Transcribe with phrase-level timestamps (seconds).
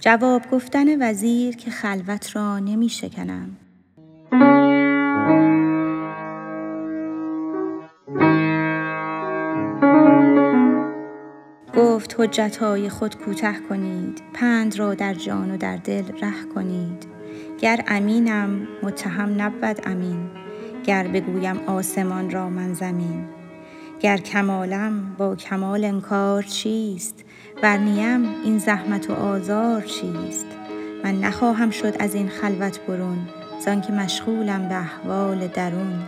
[0.00, 3.56] جواب گفتن وزیر که خلوت را نمی شکنم
[11.76, 17.06] گفت حجتهای خود کوته کنید پند را در جان و در دل ره کنید.
[17.60, 20.30] گر امینم متهم نبود امین.
[20.84, 23.28] گر بگویم آسمان را من زمین.
[24.00, 27.24] گر کمالم با کمال انکار چیست؟
[27.62, 30.46] ور نیم این زحمت و آزار چیست؟
[31.04, 33.18] من نخواهم شد از این خلوت برون
[33.64, 36.02] زانکه مشغولم به احوال درون.